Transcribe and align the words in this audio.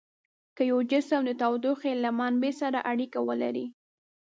که 0.55 0.63
یو 0.71 0.79
جسم 0.91 1.21
د 1.25 1.31
تودوخې 1.41 1.91
له 2.03 2.09
منبع 2.19 2.51
سره 2.61 2.79
اړیکه 2.91 3.19
ولري. 3.27 3.65